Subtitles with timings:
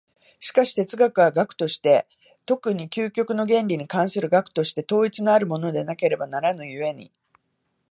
[0.39, 2.07] しかし哲学は学として、
[2.47, 7.11] 特に究極の原理に関する学として、統一のあるものでなければならぬ故に、